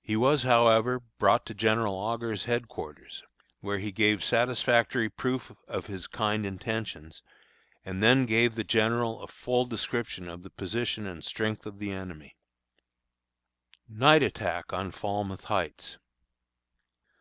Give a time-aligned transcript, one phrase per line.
[0.00, 3.24] He was, however, brought to General Augur's headquarters,
[3.58, 7.20] where he gave satisfactory proof of his kind intentions,
[7.84, 11.90] and then gave the General a full description of the position and strength of the
[11.90, 12.36] enemy.
[13.88, 15.98] NIGHT ATTACK ON FALMOUTH HEIGHTS.